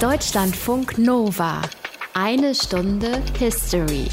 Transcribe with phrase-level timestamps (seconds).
[0.00, 1.62] Deutschlandfunk Nova.
[2.14, 4.08] Eine Stunde History.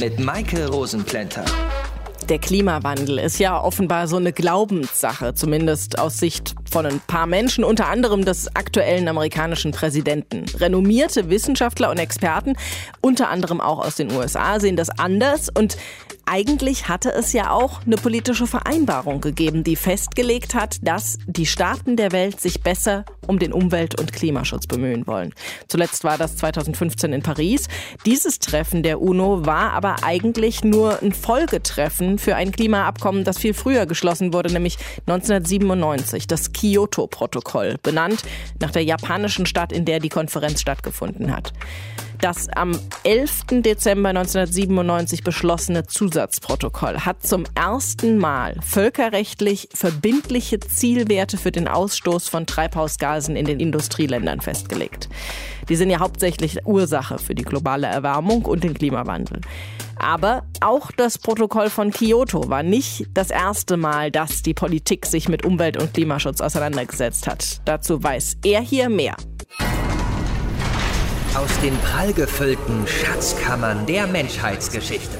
[0.00, 1.44] Mit Maike Rosenplanter.
[2.28, 7.64] Der Klimawandel ist ja offenbar so eine Glaubenssache, zumindest aus Sicht von ein paar Menschen,
[7.64, 10.44] unter anderem des aktuellen amerikanischen Präsidenten.
[10.58, 12.54] Renommierte Wissenschaftler und Experten,
[13.00, 15.76] unter anderem auch aus den USA, sehen das anders und
[16.32, 21.96] eigentlich hatte es ja auch eine politische Vereinbarung gegeben, die festgelegt hat, dass die Staaten
[21.96, 25.34] der Welt sich besser um den Umwelt- und Klimaschutz bemühen wollen.
[25.66, 27.66] Zuletzt war das 2015 in Paris.
[28.06, 33.54] Dieses Treffen der UNO war aber eigentlich nur ein Folgetreffen für ein Klimaabkommen, das viel
[33.54, 38.22] früher geschlossen wurde, nämlich 1997, das Kyoto-Protokoll, benannt
[38.60, 41.52] nach der japanischen Stadt, in der die Konferenz stattgefunden hat.
[42.20, 43.62] Das am 11.
[43.62, 52.44] Dezember 1997 beschlossene Zusatzprotokoll hat zum ersten Mal völkerrechtlich verbindliche Zielwerte für den Ausstoß von
[52.44, 55.08] Treibhausgasen in den Industrieländern festgelegt.
[55.70, 59.40] Die sind ja hauptsächlich Ursache für die globale Erwärmung und den Klimawandel.
[60.00, 65.28] Aber auch das Protokoll von Kyoto war nicht das erste Mal, dass die Politik sich
[65.28, 67.60] mit Umwelt- und Klimaschutz auseinandergesetzt hat.
[67.66, 69.14] Dazu weiß er hier mehr.
[71.34, 75.18] Aus den prallgefüllten Schatzkammern der Menschheitsgeschichte.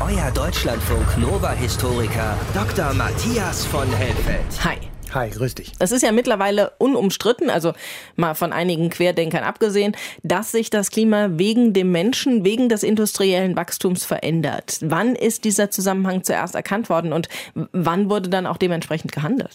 [0.00, 2.92] Euer Deutschlandfunk Nova-Historiker Dr.
[2.92, 4.44] Matthias von Helfeld.
[4.62, 4.91] Hi.
[5.14, 5.72] Hi, grüß dich.
[5.78, 7.74] Es ist ja mittlerweile unumstritten, also
[8.16, 13.54] mal von einigen Querdenkern abgesehen, dass sich das Klima wegen dem Menschen, wegen des industriellen
[13.54, 14.78] Wachstums verändert.
[14.80, 19.50] Wann ist dieser Zusammenhang zuerst erkannt worden und wann wurde dann auch dementsprechend gehandelt?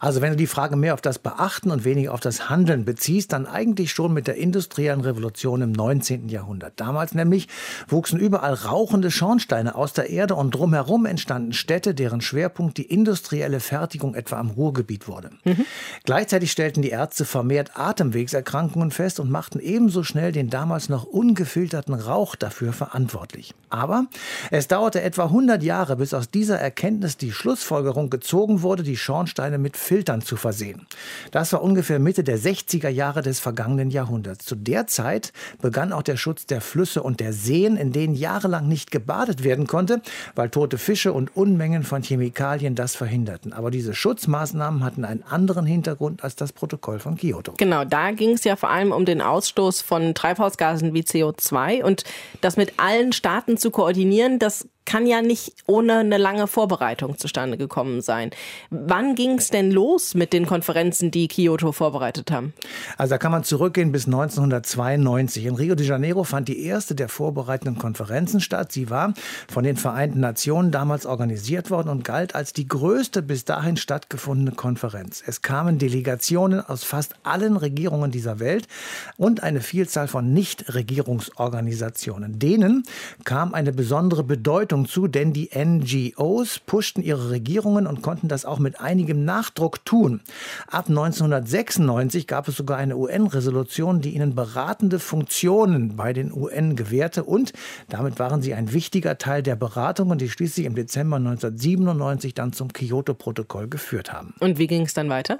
[0.00, 3.32] Also wenn du die Frage mehr auf das Beachten und weniger auf das Handeln beziehst,
[3.32, 6.28] dann eigentlich schon mit der industriellen Revolution im 19.
[6.28, 6.72] Jahrhundert.
[6.80, 7.46] Damals nämlich
[7.86, 13.60] wuchsen überall rauchende Schornsteine aus der Erde und drumherum entstanden Städte, deren Schwerpunkt die industrielle
[13.60, 15.30] Fertigung etwa am Ruhrgebiet Gebiet wurde.
[15.44, 15.64] Mhm.
[16.04, 21.94] Gleichzeitig stellten die Ärzte vermehrt Atemwegserkrankungen fest und machten ebenso schnell den damals noch ungefilterten
[21.94, 23.54] Rauch dafür verantwortlich.
[23.68, 24.06] Aber
[24.50, 29.58] es dauerte etwa 100 Jahre, bis aus dieser Erkenntnis die Schlussfolgerung gezogen wurde, die Schornsteine
[29.58, 30.86] mit Filtern zu versehen.
[31.32, 34.44] Das war ungefähr Mitte der 60er Jahre des vergangenen Jahrhunderts.
[34.44, 38.68] Zu der Zeit begann auch der Schutz der Flüsse und der Seen, in denen jahrelang
[38.68, 40.00] nicht gebadet werden konnte,
[40.34, 43.52] weil tote Fische und Unmengen von Chemikalien das verhinderten.
[43.52, 47.52] Aber diese Schutzmaßnahmen hatten einen anderen Hintergrund als das Protokoll von Kyoto.
[47.58, 52.04] Genau, da ging es ja vor allem um den Ausstoß von Treibhausgasen wie CO2 und
[52.40, 57.58] das mit allen Staaten zu koordinieren, das kann ja nicht ohne eine lange Vorbereitung zustande
[57.58, 58.30] gekommen sein.
[58.70, 62.54] Wann ging es denn los mit den Konferenzen, die Kyoto vorbereitet haben?
[62.96, 65.44] Also da kann man zurückgehen bis 1992.
[65.44, 68.72] In Rio de Janeiro fand die erste der vorbereitenden Konferenzen statt.
[68.72, 69.12] Sie war
[69.52, 74.52] von den Vereinten Nationen damals organisiert worden und galt als die größte bis dahin stattgefundene
[74.52, 75.22] Konferenz.
[75.26, 78.68] Es kamen Delegationen aus fast allen Regierungen dieser Welt
[79.16, 82.38] und eine Vielzahl von Nichtregierungsorganisationen.
[82.38, 82.84] Denen
[83.24, 88.44] kam eine besondere Bedeutung Bedeutung zu, denn die NGOs pushten ihre Regierungen und konnten das
[88.44, 90.20] auch mit einigem Nachdruck tun.
[90.68, 97.24] Ab 1996 gab es sogar eine UN-Resolution, die ihnen beratende Funktionen bei den UN gewährte
[97.24, 97.52] und
[97.88, 102.72] damit waren sie ein wichtiger Teil der Beratungen, die schließlich im Dezember 1997 dann zum
[102.72, 104.34] Kyoto-Protokoll geführt haben.
[104.40, 105.38] Und wie ging es dann weiter?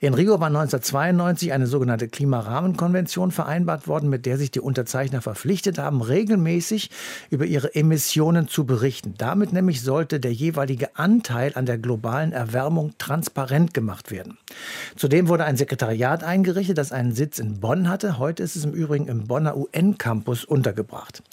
[0.00, 5.78] In Rio war 1992 eine sogenannte Klimarahmenkonvention vereinbart worden, mit der sich die Unterzeichner verpflichtet
[5.78, 6.90] haben, regelmäßig
[7.30, 9.14] über ihre Emissionen zu berichten.
[9.18, 14.38] Damit nämlich sollte der jeweilige Anteil an der globalen Erwärmung transparent gemacht werden.
[14.94, 18.18] Zudem wurde ein Sekretariat eingerichtet, das einen Sitz in Bonn hatte.
[18.18, 21.24] Heute ist es im Übrigen im Bonner UN-Campus untergebracht.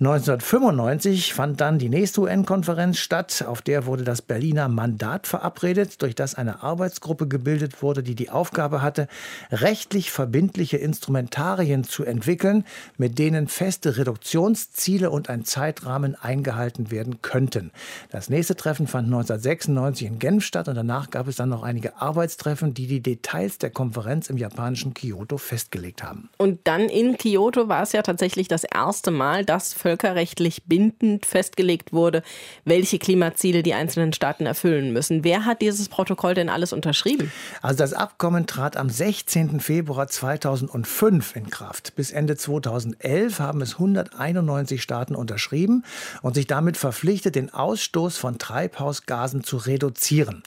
[0.00, 3.44] 1995 fand dann die nächste UN-Konferenz statt.
[3.46, 8.14] Auf der wurde das Berliner Mandat verabredet, durch das eine Arbeitsgruppe gebildet gebildet wurde, die
[8.14, 9.08] die Aufgabe hatte,
[9.50, 12.64] rechtlich verbindliche Instrumentarien zu entwickeln,
[12.96, 17.70] mit denen feste Reduktionsziele und ein Zeitrahmen eingehalten werden könnten.
[18.10, 21.96] Das nächste Treffen fand 1996 in Genf statt und danach gab es dann noch einige
[21.96, 26.28] Arbeitstreffen, die die Details der Konferenz im japanischen Kyoto festgelegt haben.
[26.38, 31.92] Und dann in Kyoto war es ja tatsächlich das erste Mal, dass völkerrechtlich bindend festgelegt
[31.92, 32.22] wurde,
[32.64, 35.24] welche Klimaziele die einzelnen Staaten erfüllen müssen.
[35.24, 37.30] Wer hat dieses Protokoll denn alles unterschrieben?
[37.62, 39.60] Also das Abkommen trat am 16.
[39.60, 41.94] Februar 2005 in Kraft.
[41.94, 45.84] Bis Ende 2011 haben es 191 Staaten unterschrieben
[46.22, 50.42] und sich damit verpflichtet, den Ausstoß von Treibhausgasen zu reduzieren.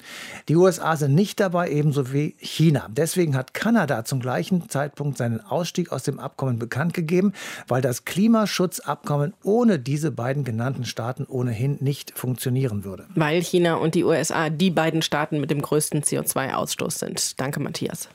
[0.50, 2.88] Die USA sind nicht dabei, ebenso wie China.
[2.89, 7.33] Deswegen hat Kanada zum gleichen Zeitpunkt seinen Ausstieg aus dem Abkommen bekannt gegeben,
[7.68, 13.06] weil das Klimaschutzabkommen ohne diese beiden genannten Staaten ohnehin nicht funktionieren würde.
[13.13, 17.39] Weil China und die USA die beiden Staaten mit dem größten CO2-Ausstoß sind.
[17.39, 18.09] Danke, Matthias.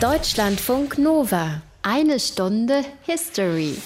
[0.00, 1.62] Deutschlandfunk Nova.
[1.82, 3.76] Eine Stunde History.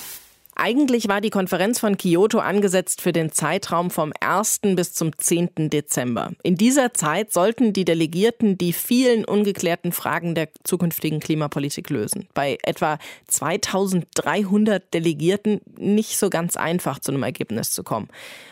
[0.62, 4.60] Eigentlich war die Konferenz von Kyoto angesetzt für den Zeitraum vom 1.
[4.76, 5.70] bis zum 10.
[5.70, 6.32] Dezember.
[6.42, 12.28] In dieser Zeit sollten die Delegierten die vielen ungeklärten Fragen der zukünftigen Klimapolitik lösen.
[12.34, 12.98] Bei etwa
[13.28, 18.08] 2300 Delegierten nicht so ganz einfach zu einem Ergebnis zu kommen.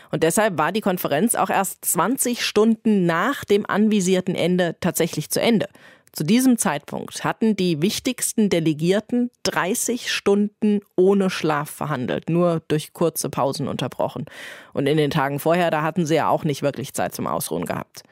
[0.09, 5.39] Und deshalb war die Konferenz auch erst 20 Stunden nach dem anvisierten Ende tatsächlich zu
[5.39, 5.67] Ende.
[6.11, 13.29] Zu diesem Zeitpunkt hatten die wichtigsten Delegierten 30 Stunden ohne Schlaf verhandelt, nur durch kurze
[13.29, 14.25] Pausen unterbrochen.
[14.73, 17.65] Und in den Tagen vorher, da hatten sie ja auch nicht wirklich Zeit zum Ausruhen
[17.65, 18.03] gehabt.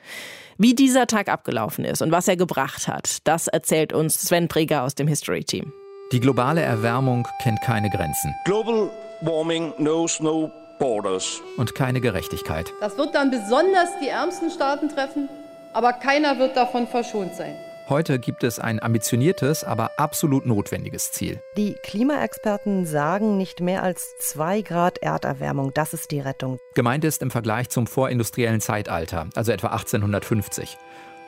[0.60, 4.84] Wie dieser Tag abgelaufen ist und was er gebracht hat, das erzählt uns Sven Preger
[4.84, 5.72] aus dem History Team.
[6.12, 8.34] Die globale Erwärmung kennt keine Grenzen.
[8.46, 8.90] Global
[9.22, 11.42] warming knows no borders.
[11.58, 12.72] Und keine Gerechtigkeit.
[12.80, 15.28] Das wird dann besonders die ärmsten Staaten treffen,
[15.74, 17.56] aber keiner wird davon verschont sein.
[17.90, 21.40] Heute gibt es ein ambitioniertes, aber absolut notwendiges Ziel.
[21.56, 25.74] Die Klimaexperten sagen nicht mehr als 2 Grad Erderwärmung.
[25.74, 26.60] Das ist die Rettung.
[26.74, 30.78] Gemeint ist im Vergleich zum vorindustriellen Zeitalter, also etwa 1850.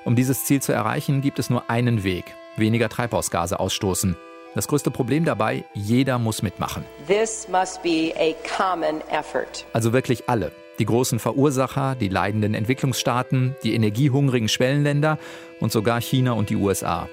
[0.04, 2.26] Um dieses Ziel zu erreichen, gibt es nur einen Weg:
[2.58, 4.18] weniger Treibhausgase ausstoßen.
[4.54, 6.84] Das größte Problem dabei, jeder muss mitmachen.
[7.08, 9.66] This must be a common effort.
[9.72, 10.52] Also wirklich alle.
[10.80, 15.20] Die großen Verursacher, die leidenden Entwicklungsstaaten, die energiehungrigen Schwellenländer
[15.60, 17.10] und sogar China und die USA.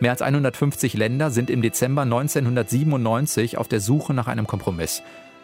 [0.00, 5.02] Mehr als 150 Länder sind im Dezember 1997 auf der Suche nach einem Kompromiss.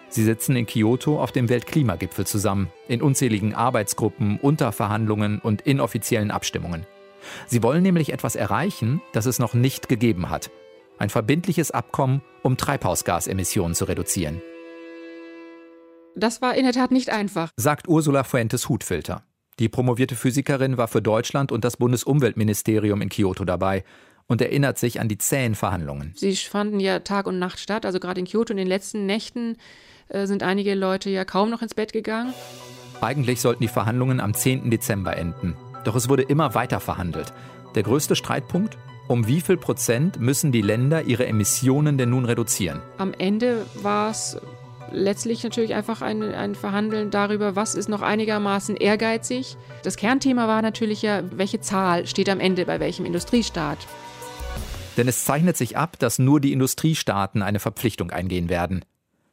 [0.08, 6.84] Sie sitzen in Kyoto auf dem Weltklimagipfel zusammen, in unzähligen Arbeitsgruppen, Unterverhandlungen und inoffiziellen Abstimmungen.
[7.46, 10.50] Sie wollen nämlich etwas erreichen, das es noch nicht gegeben hat.
[10.98, 14.42] Ein verbindliches Abkommen, um Treibhausgasemissionen zu reduzieren.
[16.16, 19.22] Das war in der Tat nicht einfach, sagt Ursula Fuentes Hutfilter.
[19.58, 23.84] Die promovierte Physikerin war für Deutschland und das Bundesumweltministerium in Kyoto dabei
[24.26, 26.12] und erinnert sich an die zähen Verhandlungen.
[26.16, 29.56] Sie fanden ja Tag und Nacht statt, also gerade in Kyoto in den letzten Nächten
[30.08, 32.32] äh, sind einige Leute ja kaum noch ins Bett gegangen.
[33.00, 34.70] Eigentlich sollten die Verhandlungen am 10.
[34.70, 35.56] Dezember enden.
[35.84, 37.32] Doch es wurde immer weiter verhandelt.
[37.74, 38.76] Der größte Streitpunkt?
[39.08, 42.80] Um wie viel Prozent müssen die Länder ihre Emissionen denn nun reduzieren?
[42.98, 44.38] Am Ende war es
[44.92, 49.56] letztlich natürlich einfach ein, ein Verhandeln darüber, was ist noch einigermaßen ehrgeizig.
[49.82, 53.78] Das Kernthema war natürlich ja, welche Zahl steht am Ende bei welchem Industriestaat.
[54.96, 58.84] Denn es zeichnet sich ab, dass nur die Industriestaaten eine Verpflichtung eingehen werden.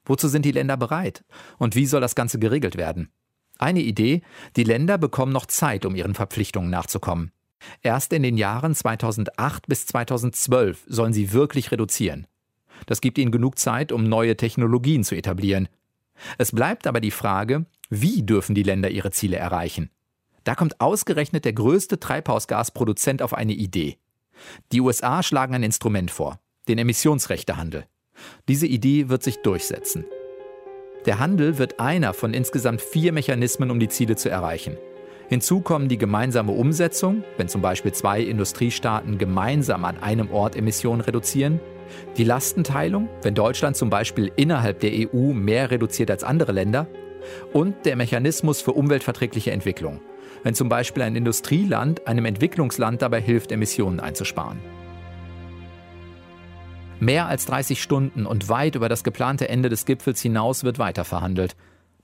[0.06, 1.24] Wozu sind die Länder bereit?
[1.58, 3.10] Und wie soll das Ganze geregelt werden?
[3.58, 4.22] Eine Idee,
[4.56, 7.32] die Länder bekommen noch Zeit, um ihren Verpflichtungen nachzukommen.
[7.82, 12.28] Erst in den Jahren 2008 bis 2012 sollen sie wirklich reduzieren.
[12.86, 15.68] Das gibt ihnen genug Zeit, um neue Technologien zu etablieren.
[16.38, 19.90] Es bleibt aber die Frage, wie dürfen die Länder ihre Ziele erreichen?
[20.44, 23.98] Da kommt ausgerechnet der größte Treibhausgasproduzent auf eine Idee.
[24.72, 27.86] Die USA schlagen ein Instrument vor, den Emissionsrechtehandel.
[28.48, 30.06] Diese Idee wird sich durchsetzen.
[31.06, 34.78] Der Handel wird einer von insgesamt vier Mechanismen, um die Ziele zu erreichen.
[35.30, 41.02] Hinzu kommen die gemeinsame Umsetzung, wenn zum Beispiel zwei Industriestaaten gemeinsam an einem Ort Emissionen
[41.02, 41.60] reduzieren,
[42.18, 46.88] die Lastenteilung, wenn Deutschland zum Beispiel innerhalb der EU mehr reduziert als andere Länder,
[47.52, 50.00] und der Mechanismus für umweltverträgliche Entwicklung,
[50.44, 54.60] wenn zum Beispiel ein Industrieland einem Entwicklungsland dabei hilft, Emissionen einzusparen.
[57.00, 61.06] Mehr als 30 Stunden und weit über das geplante Ende des Gipfels hinaus wird weiter
[61.06, 61.56] verhandelt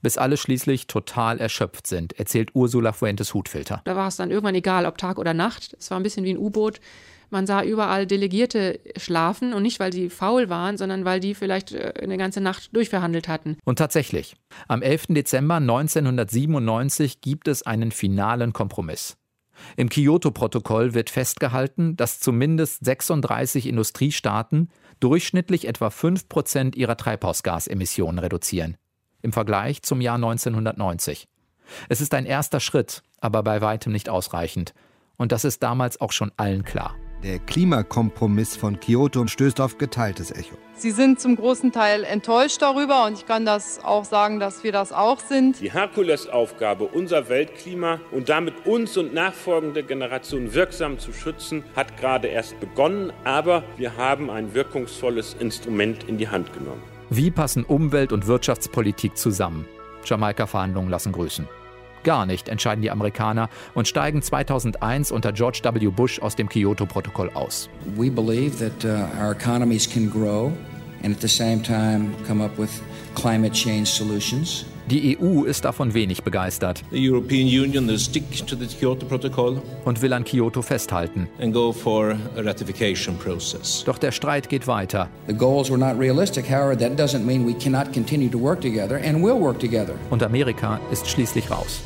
[0.04, 3.80] bis alle schließlich total erschöpft sind, erzählt Ursula Fuentes Hutfilter.
[3.84, 5.74] Da war es dann irgendwann egal, ob Tag oder Nacht.
[5.80, 6.80] Es war ein bisschen wie ein U-Boot.
[7.34, 11.72] Man sah überall Delegierte schlafen und nicht, weil sie faul waren, sondern weil die vielleicht
[11.72, 13.56] äh, eine ganze Nacht durchverhandelt hatten.
[13.64, 14.36] Und tatsächlich,
[14.68, 15.06] am 11.
[15.08, 19.16] Dezember 1997 gibt es einen finalen Kompromiss.
[19.76, 24.68] Im Kyoto-Protokoll wird festgehalten, dass zumindest 36 Industriestaaten
[25.00, 28.76] durchschnittlich etwa 5 Prozent ihrer Treibhausgasemissionen reduzieren
[29.22, 31.26] im Vergleich zum Jahr 1990.
[31.88, 34.72] Es ist ein erster Schritt, aber bei weitem nicht ausreichend.
[35.16, 36.94] Und das ist damals auch schon allen klar.
[37.22, 40.56] Der Klimakompromiss von Kyoto stößt auf geteiltes Echo.
[40.76, 44.72] Sie sind zum großen Teil enttäuscht darüber und ich kann das auch sagen, dass wir
[44.72, 45.60] das auch sind.
[45.60, 52.28] Die Herkulesaufgabe, unser Weltklima und damit uns und nachfolgende Generationen wirksam zu schützen, hat gerade
[52.28, 56.82] erst begonnen, aber wir haben ein wirkungsvolles Instrument in die Hand genommen.
[57.08, 59.66] Wie passen Umwelt- und Wirtschaftspolitik zusammen?
[60.04, 61.48] Jamaika-Verhandlungen lassen grüßen.
[62.04, 65.88] Gar nicht, entscheiden die Amerikaner und steigen 2001 unter George W.
[65.88, 67.68] Bush aus dem Kyoto-Protokoll aus.
[67.96, 70.52] We believe that uh, our economies can grow
[71.02, 72.70] and at the same time come up with
[73.14, 74.66] climate change solutions.
[74.90, 77.30] Die EU ist davon wenig begeistert und
[80.02, 81.26] will an Kyoto festhalten.
[81.40, 83.82] and go for a ratification process.
[83.86, 85.08] Doch der Streit geht weiter.
[85.26, 86.50] The goals were not realistic.
[86.50, 89.94] However, that doesn't mean we cannot continue to work together and will work together.
[90.10, 91.80] Und Amerika ist schließlich raus.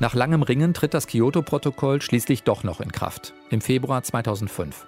[0.00, 4.86] Nach langem Ringen tritt das Kyoto-Protokoll schließlich doch noch in Kraft, im Februar 2005.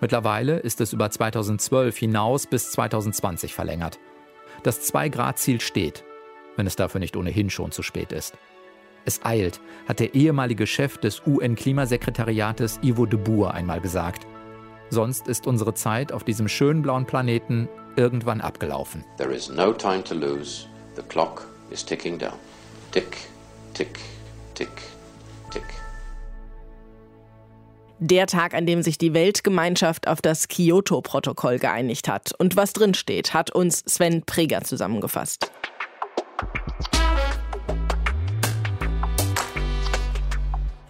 [0.00, 3.98] Mittlerweile ist es über 2012 hinaus bis 2020 verlängert.
[4.62, 6.04] Das 2-Grad-Ziel steht,
[6.56, 8.34] wenn es dafür nicht ohnehin schon zu spät ist.
[9.04, 14.26] Es eilt, hat der ehemalige Chef des UN-Klimasekretariates Ivo de Boer einmal gesagt.
[14.90, 19.04] Sonst ist unsere Zeit auf diesem schönen blauen Planeten irgendwann abgelaufen.
[19.16, 20.66] There is no time to lose.
[20.94, 22.34] The clock is ticking down.
[22.92, 23.16] Tick,
[23.74, 23.98] tick,
[24.58, 24.68] tick,
[25.52, 25.62] tick.
[28.00, 32.32] Der Tag, an dem sich die Weltgemeinschaft auf das Kyoto-Protokoll geeinigt hat.
[32.38, 35.50] Und was drin steht, hat uns Sven Preger zusammengefasst.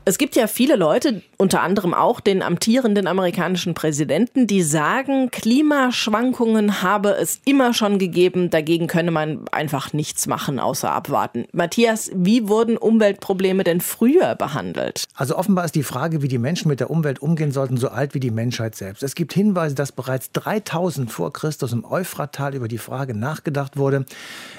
[0.09, 6.81] Es gibt ja viele Leute, unter anderem auch den amtierenden amerikanischen Präsidenten, die sagen, Klimaschwankungen
[6.81, 11.45] habe es immer schon gegeben, dagegen könne man einfach nichts machen, außer abwarten.
[11.53, 15.05] Matthias, wie wurden Umweltprobleme denn früher behandelt?
[15.13, 18.15] Also offenbar ist die Frage, wie die Menschen mit der Umwelt umgehen sollten, so alt
[18.15, 19.03] wie die Menschheit selbst.
[19.03, 24.07] Es gibt Hinweise, dass bereits 3000 vor Christus im Euphrattal über die Frage nachgedacht wurde,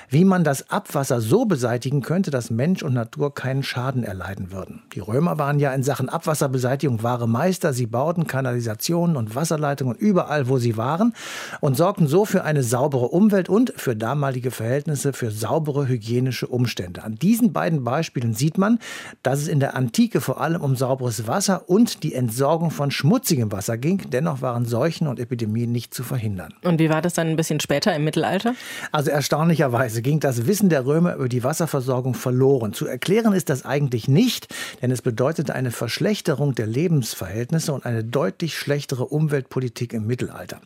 [0.09, 4.81] wie man das Abwasser so beseitigen könnte, dass Mensch und Natur keinen Schaden erleiden würden.
[4.93, 7.73] Die Römer waren ja in Sachen Abwasserbeseitigung wahre Meister.
[7.73, 11.13] Sie bauten Kanalisationen und Wasserleitungen überall, wo sie waren
[11.61, 17.03] und sorgten so für eine saubere Umwelt und für damalige Verhältnisse für saubere hygienische Umstände.
[17.03, 18.79] An diesen beiden Beispielen sieht man,
[19.21, 23.51] dass es in der Antike vor allem um sauberes Wasser und die Entsorgung von schmutzigem
[23.51, 24.09] Wasser ging.
[24.09, 26.53] Dennoch waren Seuchen und Epidemien nicht zu verhindern.
[26.63, 28.55] Und wie war das dann ein bisschen später im Mittelalter?
[28.91, 32.73] Also erstaunlicherweise ging das Wissen der Römer über die Wasserversorgung verloren.
[32.73, 38.03] Zu erklären ist das eigentlich nicht, denn es bedeutete eine Verschlechterung der Lebensverhältnisse und eine
[38.03, 40.61] deutlich schlechtere Umweltpolitik im Mittelalter.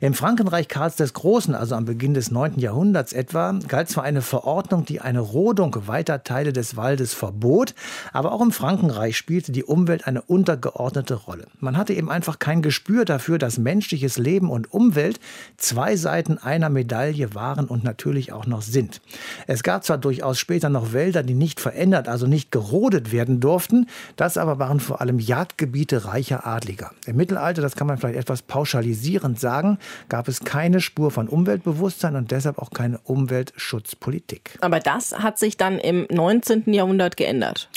[0.00, 2.58] Im Frankenreich Karls des Großen, also am Beginn des 9.
[2.58, 7.74] Jahrhunderts etwa, galt zwar eine Verordnung, die eine Rodung weiter Teile des Waldes verbot,
[8.12, 11.46] aber auch im Frankenreich spielte die Umwelt eine untergeordnete Rolle.
[11.60, 15.20] Man hatte eben einfach kein Gespür dafür, dass menschliches Leben und Umwelt
[15.56, 19.00] zwei Seiten einer Medaille waren und natürlich auch noch sind.
[19.46, 23.86] Es gab zwar durchaus später noch Wälder, die nicht verändert, also nicht gerodet werden durften,
[24.16, 26.90] das aber waren vor allem Jagdgebiete reicher Adliger.
[27.06, 29.78] Im Mittelalter, das kann man vielleicht etwas pauschalisierend sagen,
[30.10, 34.58] gab es keine Spur von Umweltbewusstsein und deshalb auch keine Umweltschutzpolitik.
[34.60, 36.64] Aber das hat sich dann im 19.
[36.66, 37.70] Jahrhundert geändert.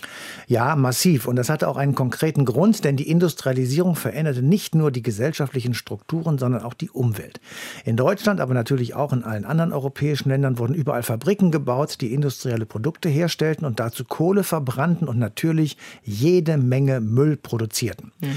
[0.48, 1.28] Ja, massiv.
[1.28, 5.74] Und das hatte auch einen konkreten Grund, denn die Industrialisierung veränderte nicht nur die gesellschaftlichen
[5.74, 7.40] Strukturen, sondern auch die Umwelt.
[7.86, 12.14] In Deutschland, aber natürlich auch in allen anderen europäischen Ländern wurden überall Fabriken gebaut, die
[12.14, 18.14] industrielle Produkte herstellten und dazu Kohle verbrannten und natürlich jede Menge Müll produzierten.
[18.22, 18.36] Mhm.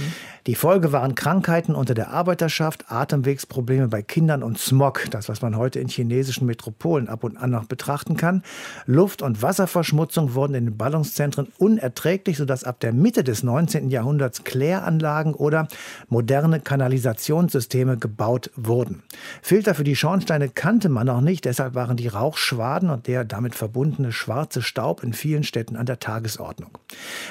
[0.49, 5.57] Die Folge waren Krankheiten unter der Arbeiterschaft, Atemwegsprobleme bei Kindern und Smog, das was man
[5.57, 8.43] heute in chinesischen Metropolen ab und an noch betrachten kann.
[8.85, 13.91] Luft- und Wasserverschmutzung wurden in den Ballungszentren unerträglich, sodass ab der Mitte des 19.
[13.91, 15.69] Jahrhunderts Kläranlagen oder
[16.09, 19.05] moderne Kanalisationssysteme gebaut wurden.
[19.41, 22.09] Filter für die Schornsteine kannte man noch nicht, deshalb waren die
[22.41, 26.71] Rauchschwaden und der damit verbundene schwarze Staub in vielen Städten an der Tagesordnung.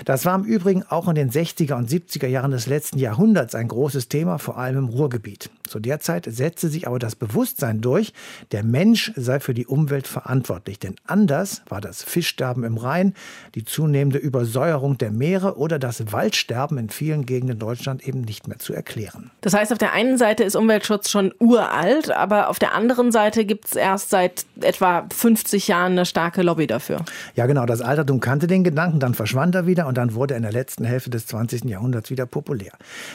[0.06, 3.68] Das war im Übrigen auch in den 60er und 70er Jahren des letzten Jahrhunderts ein
[3.68, 5.50] großes Thema, vor allem im Ruhrgebiet.
[5.68, 8.14] Zu der Zeit setzte sich aber das Bewusstsein durch,
[8.52, 10.80] der Mensch sei für die Umwelt verantwortlich.
[10.80, 13.14] Denn anders war das Fischsterben im Rhein,
[13.56, 18.60] die zunehmende Übersäuerung der Meere oder das Waldsterben in vielen Gegenden Deutschlands eben nicht mehr
[18.60, 19.32] zu erklären.
[19.42, 23.46] Das heißt, auf der einen Seite ist Umweltschutz schon uralt, aber auf der anderen Seite
[23.46, 27.04] gibt es erst seit etwa 50 Jahren eine starke Lobby dafür.
[27.36, 27.66] Ja, genau.
[27.66, 30.52] Das Altertum kannte den Gedanken, dann verschwand er wieder und dann wurde er in der
[30.52, 31.66] letzten Hälfte des 20.
[31.66, 32.74] Jahrhunderts wieder populär.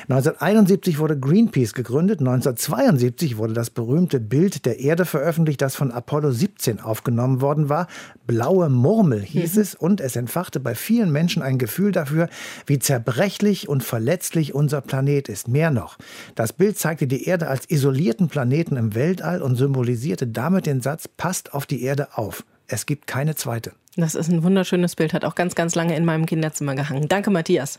[0.09, 2.21] 1971 wurde Greenpeace gegründet.
[2.21, 7.87] 1972 wurde das berühmte Bild der Erde veröffentlicht, das von Apollo 17 aufgenommen worden war.
[8.27, 9.63] Blaue Murmel hieß mhm.
[9.63, 12.29] es und es entfachte bei vielen Menschen ein Gefühl dafür,
[12.67, 15.49] wie zerbrechlich und verletzlich unser Planet ist.
[15.49, 15.99] Mehr noch.
[16.35, 21.09] Das Bild zeigte die Erde als isolierten Planeten im Weltall und symbolisierte damit den Satz,
[21.09, 22.45] passt auf die Erde auf.
[22.67, 23.73] Es gibt keine zweite.
[23.97, 27.09] Das ist ein wunderschönes Bild, hat auch ganz, ganz lange in meinem Kinderzimmer gehangen.
[27.09, 27.79] Danke, Matthias.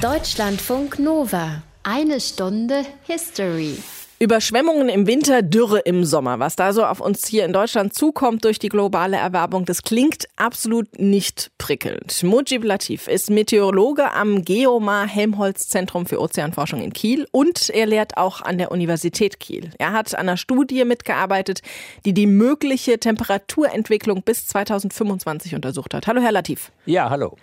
[0.00, 1.62] Deutschlandfunk Nova.
[1.82, 3.76] Eine Stunde History.
[4.22, 6.38] Überschwemmungen im Winter, Dürre im Sommer.
[6.38, 10.28] Was da so auf uns hier in Deutschland zukommt durch die globale Erwärmung, das klingt
[10.36, 12.22] absolut nicht prickelnd.
[12.22, 18.16] Mujib Latif ist Meteorologe am Geomar Helmholtz Zentrum für Ozeanforschung in Kiel und er lehrt
[18.16, 19.70] auch an der Universität Kiel.
[19.78, 21.60] Er hat an einer Studie mitgearbeitet,
[22.04, 26.06] die die mögliche Temperaturentwicklung bis 2025 untersucht hat.
[26.06, 26.70] Hallo, Herr Latif.
[26.86, 27.36] Ja, hallo.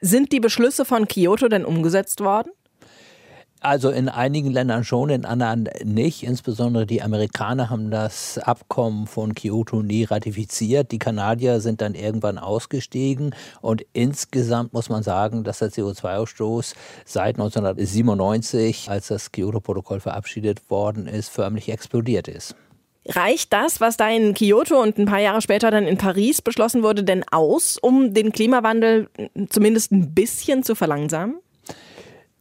[0.00, 2.52] Sind die Beschlüsse von Kyoto denn umgesetzt worden?
[3.62, 6.22] Also in einigen Ländern schon, in anderen nicht.
[6.22, 10.90] Insbesondere die Amerikaner haben das Abkommen von Kyoto nie ratifiziert.
[10.92, 13.34] Die Kanadier sind dann irgendwann ausgestiegen.
[13.60, 16.74] Und insgesamt muss man sagen, dass der CO2-Ausstoß
[17.04, 22.56] seit 1997, als das Kyoto-Protokoll verabschiedet worden ist, förmlich explodiert ist.
[23.06, 26.82] Reicht das, was da in Kyoto und ein paar Jahre später dann in Paris beschlossen
[26.82, 29.08] wurde, denn aus, um den Klimawandel
[29.50, 31.40] zumindest ein bisschen zu verlangsamen?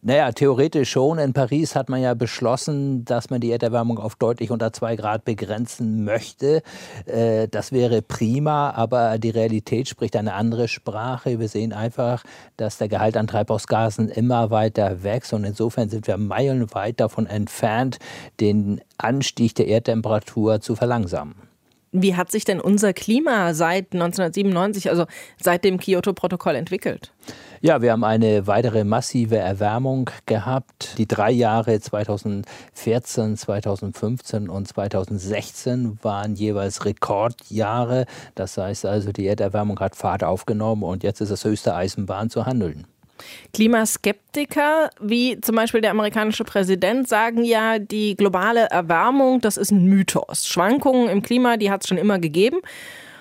[0.02, 1.20] Naja, theoretisch schon.
[1.20, 5.26] In Paris hat man ja beschlossen, dass man die Erderwärmung auf deutlich unter zwei Grad
[5.26, 6.62] begrenzen möchte.
[7.06, 11.42] Äh, das wäre prima, aber die Realität spricht eine andere Sprache.
[11.42, 12.24] Wir sehen einfach,
[12.56, 18.00] dass der Gehalt an Treibhausgasen immer weiter wächst und insofern sind wir meilenweit davon entfernt,
[18.40, 21.49] den Anstieg der Erdtemperatur zu verlangsamen.
[21.92, 25.06] Wie hat sich denn unser Klima seit 1997, also
[25.42, 27.12] seit dem Kyoto-Protokoll entwickelt?
[27.62, 30.98] Ja, wir haben eine weitere massive Erwärmung gehabt.
[30.98, 38.06] Die drei Jahre 2014, 2015 und 2016 waren jeweils Rekordjahre.
[38.36, 42.46] Das heißt also, die Erderwärmung hat Fahrt aufgenommen und jetzt ist es höchste Eisenbahn zu
[42.46, 42.86] handeln.
[43.54, 49.86] Klimaskeptiker, wie zum Beispiel der amerikanische Präsident, sagen ja, die globale Erwärmung, das ist ein
[49.86, 50.48] Mythos.
[50.48, 52.60] Schwankungen im Klima, die hat es schon immer gegeben.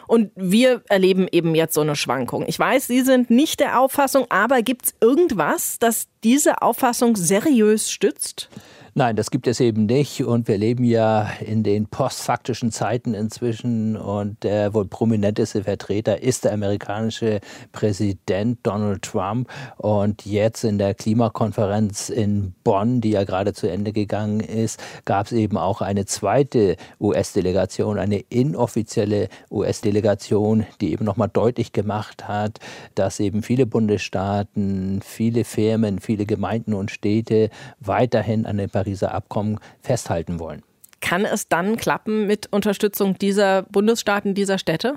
[0.07, 2.45] Und wir erleben eben jetzt so eine Schwankung.
[2.47, 7.91] Ich weiß, Sie sind nicht der Auffassung, aber gibt es irgendwas, das diese Auffassung seriös
[7.91, 8.49] stützt?
[8.99, 10.25] Nein, das gibt es eben nicht.
[10.25, 13.97] Und wir leben ja in den postfaktischen Zeiten inzwischen.
[13.97, 17.39] Und der wohl prominenteste Vertreter ist der amerikanische
[17.71, 19.49] Präsident Donald Trump.
[19.77, 25.27] Und jetzt in der Klimakonferenz in Bonn, die ja gerade zu Ende gegangen ist, gab
[25.27, 32.59] es eben auch eine zweite US-Delegation, eine inoffizielle US-Delegation, die eben nochmal deutlich gemacht hat,
[32.97, 39.15] dass eben viele Bundesstaaten, viele Firmen, viele Gemeinden und Städte weiterhin an den Paris Pariser
[39.15, 40.63] Abkommen festhalten wollen.
[41.01, 44.95] Kann es dann klappen mit Unterstützung dieser Bundesstaaten, dieser Städte?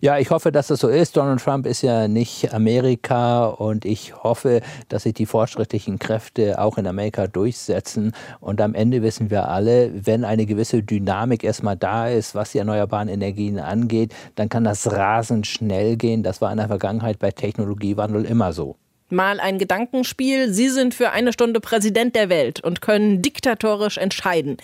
[0.00, 1.16] Ja, ich hoffe, dass das so ist.
[1.16, 6.76] Donald Trump ist ja nicht Amerika und ich hoffe, dass sich die fortschrittlichen Kräfte auch
[6.76, 8.12] in Amerika durchsetzen.
[8.40, 12.58] Und am Ende wissen wir alle, wenn eine gewisse Dynamik erstmal da ist, was die
[12.58, 16.22] erneuerbaren Energien angeht, dann kann das rasend schnell gehen.
[16.22, 18.76] Das war in der Vergangenheit bei Technologiewandel immer so.
[19.10, 20.52] Mal ein Gedankenspiel.
[20.52, 24.56] Sie sind für eine Stunde Präsident der Welt und können diktatorisch entscheiden.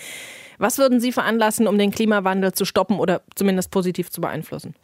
[0.58, 4.74] Was würden Sie veranlassen, um den Klimawandel zu stoppen oder zumindest positiv zu beeinflussen?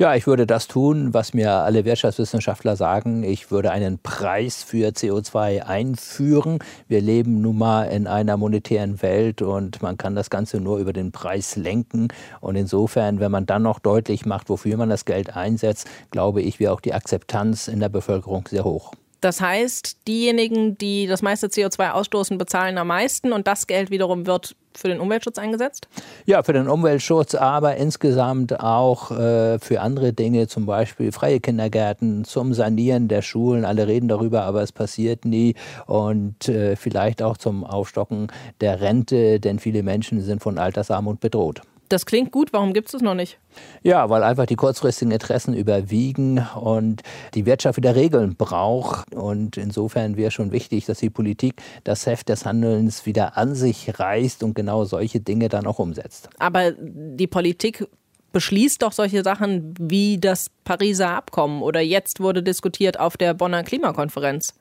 [0.00, 3.22] Ja, ich würde das tun, was mir alle Wirtschaftswissenschaftler sagen.
[3.22, 6.60] Ich würde einen Preis für CO2 einführen.
[6.88, 10.94] Wir leben nun mal in einer monetären Welt und man kann das Ganze nur über
[10.94, 12.08] den Preis lenken.
[12.40, 16.60] Und insofern, wenn man dann noch deutlich macht, wofür man das Geld einsetzt, glaube ich,
[16.60, 18.92] wäre auch die Akzeptanz in der Bevölkerung sehr hoch.
[19.20, 24.26] Das heißt, diejenigen, die das meiste CO2 ausstoßen, bezahlen am meisten und das Geld wiederum
[24.26, 25.88] wird für den Umweltschutz eingesetzt?
[26.26, 32.24] Ja, für den Umweltschutz, aber insgesamt auch äh, für andere Dinge, zum Beispiel freie Kindergärten,
[32.24, 33.64] zum Sanieren der Schulen.
[33.64, 35.54] Alle reden darüber, aber es passiert nie.
[35.86, 38.28] Und äh, vielleicht auch zum Aufstocken
[38.60, 41.62] der Rente, denn viele Menschen sind von Altersarmut bedroht.
[41.90, 43.38] Das klingt gut, warum gibt es das noch nicht?
[43.82, 47.02] Ja, weil einfach die kurzfristigen Interessen überwiegen und
[47.34, 49.12] die Wirtschaft wieder Regeln braucht.
[49.12, 53.98] Und insofern wäre schon wichtig, dass die Politik das Heft des Handelns wieder an sich
[53.98, 56.30] reißt und genau solche Dinge dann auch umsetzt.
[56.38, 57.88] Aber die Politik
[58.32, 63.64] beschließt doch solche Sachen wie das Pariser Abkommen oder jetzt wurde diskutiert auf der Bonner
[63.64, 64.54] Klimakonferenz.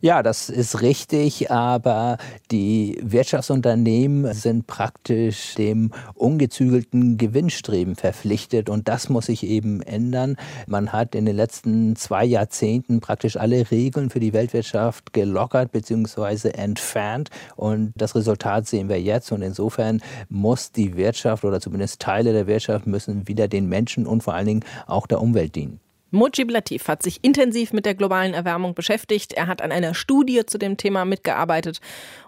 [0.00, 2.18] Ja, das ist richtig, aber
[2.50, 10.36] die Wirtschaftsunternehmen sind praktisch dem ungezügelten Gewinnstreben verpflichtet und das muss sich eben ändern.
[10.66, 16.48] Man hat in den letzten zwei Jahrzehnten praktisch alle Regeln für die Weltwirtschaft gelockert bzw.
[16.50, 22.32] entfernt und das Resultat sehen wir jetzt und insofern muss die Wirtschaft oder zumindest Teile
[22.32, 25.80] der Wirtschaft müssen wieder den Menschen und vor allen Dingen auch der Umwelt dienen.
[26.10, 29.32] Mojib Latif hat sich intensiv mit der globalen Erwärmung beschäftigt.
[29.32, 31.80] Er hat an einer Studie zu dem Thema mitgearbeitet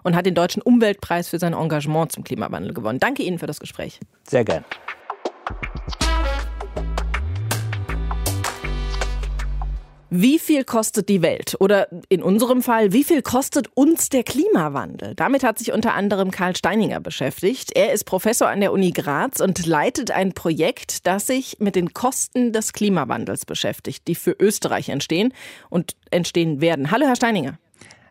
[0.03, 2.99] und hat den Deutschen Umweltpreis für sein Engagement zum Klimawandel gewonnen.
[2.99, 3.99] Danke Ihnen für das Gespräch.
[4.27, 4.65] Sehr gern.
[10.09, 11.57] Wie viel kostet die Welt?
[11.59, 15.15] Oder in unserem Fall, wie viel kostet uns der Klimawandel?
[15.15, 17.75] Damit hat sich unter anderem Karl Steininger beschäftigt.
[17.75, 21.93] Er ist Professor an der Uni Graz und leitet ein Projekt, das sich mit den
[21.93, 25.33] Kosten des Klimawandels beschäftigt, die für Österreich entstehen
[25.69, 26.89] und entstehen werden.
[26.89, 27.59] Hallo, Herr Steininger.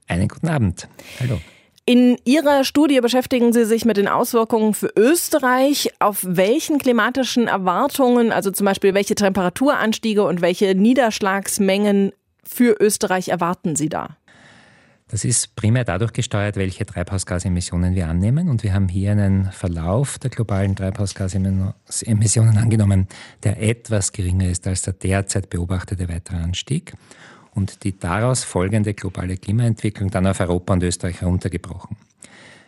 [0.07, 0.89] Einen guten Abend.
[1.19, 1.41] Hallo.
[1.89, 5.93] In Ihrer Studie beschäftigen Sie sich mit den Auswirkungen für Österreich.
[6.01, 12.11] Auf welchen klimatischen Erwartungen, also zum Beispiel welche Temperaturanstiege und welche Niederschlagsmengen
[12.43, 14.17] für Österreich erwarten Sie da?
[15.07, 18.49] Das ist primär dadurch gesteuert, welche Treibhausgasemissionen wir annehmen.
[18.49, 23.07] Und wir haben hier einen Verlauf der globalen Treibhausgasemissionen angenommen,
[23.45, 26.95] der etwas geringer ist als der derzeit beobachtete weitere Anstieg
[27.57, 31.97] und die daraus folgende globale Klimaentwicklung dann auf Europa und Österreich heruntergebrochen.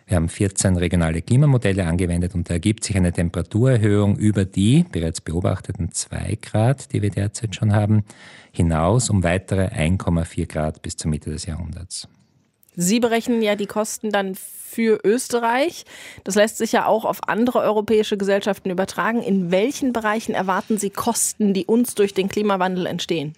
[0.07, 5.21] Wir haben 14 regionale Klimamodelle angewendet und da ergibt sich eine Temperaturerhöhung über die bereits
[5.21, 8.05] beobachteten 2 Grad, die wir derzeit schon haben,
[8.51, 12.09] hinaus um weitere 1,4 Grad bis zur Mitte des Jahrhunderts.
[12.75, 15.85] Sie berechnen ja die Kosten dann für Österreich.
[16.25, 19.21] Das lässt sich ja auch auf andere europäische Gesellschaften übertragen.
[19.21, 23.35] In welchen Bereichen erwarten Sie Kosten, die uns durch den Klimawandel entstehen?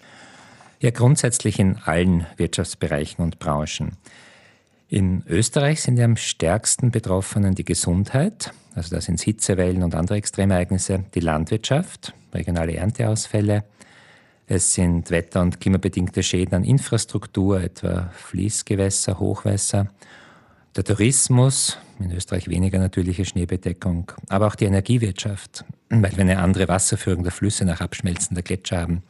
[0.81, 3.97] Ja, grundsätzlich in allen Wirtschaftsbereichen und Branchen.
[4.89, 10.17] In Österreich sind die am stärksten Betroffenen die Gesundheit, also das sind Hitzewellen und andere
[10.17, 13.63] Extremereignisse, die Landwirtschaft, regionale Ernteausfälle,
[14.47, 19.87] es sind wetter- und klimabedingte Schäden an Infrastruktur, etwa Fließgewässer, Hochwässer,
[20.75, 26.67] der Tourismus, in Österreich weniger natürliche Schneebedeckung, aber auch die Energiewirtschaft, weil wir eine andere
[26.67, 29.03] Wasserführung der Flüsse nach Abschmelzen der Gletscher haben.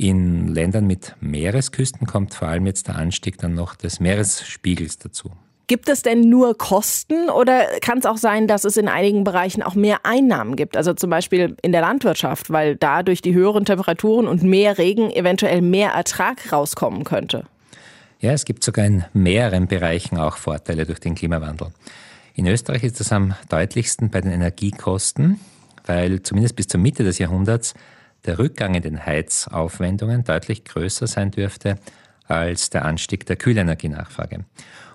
[0.00, 5.30] In Ländern mit Meeresküsten kommt vor allem jetzt der Anstieg dann noch des Meeresspiegels dazu.
[5.66, 9.62] Gibt es denn nur Kosten oder kann es auch sein, dass es in einigen Bereichen
[9.62, 10.78] auch mehr Einnahmen gibt?
[10.78, 15.10] Also zum Beispiel in der Landwirtschaft, weil da durch die höheren Temperaturen und mehr Regen
[15.10, 17.44] eventuell mehr Ertrag rauskommen könnte.
[18.20, 21.72] Ja, es gibt sogar in mehreren Bereichen auch Vorteile durch den Klimawandel.
[22.32, 25.38] In Österreich ist das am deutlichsten bei den Energiekosten,
[25.84, 27.74] weil zumindest bis zur Mitte des Jahrhunderts
[28.26, 31.78] der Rückgang in den Heizaufwendungen deutlich größer sein dürfte
[32.26, 34.44] als der Anstieg der Kühlenergienachfrage.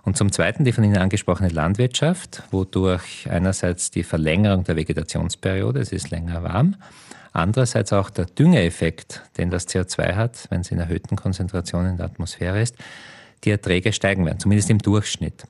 [0.03, 5.91] Und zum Zweiten die von Ihnen angesprochene Landwirtschaft, wodurch einerseits die Verlängerung der Vegetationsperiode, es
[5.91, 6.75] ist länger warm,
[7.33, 12.05] andererseits auch der Düngeeffekt, den das CO2 hat, wenn es in erhöhten Konzentrationen in der
[12.05, 12.75] Atmosphäre ist,
[13.43, 15.45] die Erträge steigen werden, zumindest im Durchschnitt.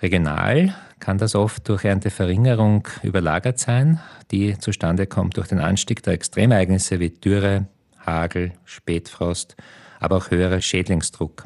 [0.00, 6.14] Regional kann das oft durch Ernteverringerung überlagert sein, die zustande kommt durch den Anstieg der
[6.14, 7.66] Extremereignisse wie Dürre,
[8.04, 9.56] Hagel, Spätfrost,
[10.00, 11.44] aber auch höherer Schädlingsdruck.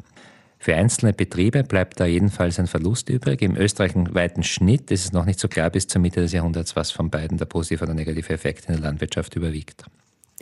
[0.59, 3.41] Für einzelne Betriebe bleibt da jedenfalls ein Verlust übrig.
[3.41, 6.91] Im österreichweiten Schnitt ist es noch nicht so klar bis zur Mitte des Jahrhunderts, was
[6.91, 9.83] von beiden der positive oder negative Effekt in der Landwirtschaft überwiegt.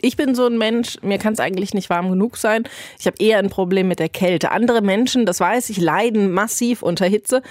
[0.00, 2.64] Ich bin so ein Mensch, mir kann es eigentlich nicht warm genug sein.
[2.98, 4.52] Ich habe eher ein Problem mit der Kälte.
[4.52, 7.42] Andere Menschen, das weiß ich, leiden massiv unter Hitze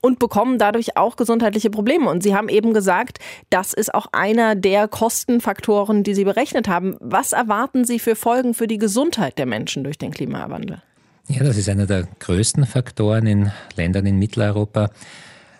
[0.00, 2.08] und bekommen dadurch auch gesundheitliche Probleme.
[2.08, 3.18] Und Sie haben eben gesagt,
[3.50, 6.96] das ist auch einer der Kostenfaktoren, die Sie berechnet haben.
[7.00, 10.82] Was erwarten Sie für Folgen für die Gesundheit der Menschen durch den Klimawandel?
[11.28, 14.90] Ja, das ist einer der größten Faktoren in Ländern in Mitteleuropa.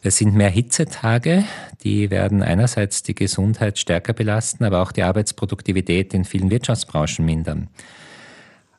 [0.03, 1.45] Es sind mehr Hitzetage,
[1.85, 7.69] die werden einerseits die Gesundheit stärker belasten, aber auch die Arbeitsproduktivität in vielen Wirtschaftsbranchen mindern.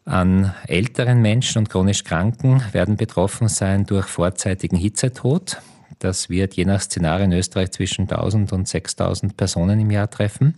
[0.06, 5.62] An älteren Menschen und chronisch Kranken werden betroffen sein durch vorzeitigen Hitzetod.
[6.00, 10.56] Das wird je nach Szenario in Österreich zwischen 1000 und 6000 Personen im Jahr treffen.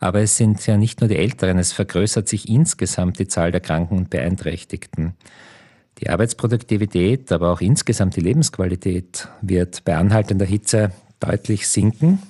[0.00, 3.60] Aber es sind ja nicht nur die Älteren, es vergrößert sich insgesamt die Zahl der
[3.60, 5.14] Kranken und Beeinträchtigten.
[5.98, 12.20] Die Arbeitsproduktivität, aber auch insgesamt die Lebensqualität wird bei anhaltender Hitze deutlich sinken.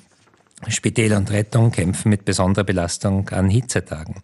[0.68, 4.22] Spitäler und Rettung kämpfen mit besonderer Belastung an Hitzetagen.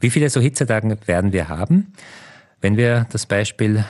[0.00, 1.92] Wie viele so Hitzetagen werden wir haben?
[2.60, 3.84] Wenn wir das Beispiel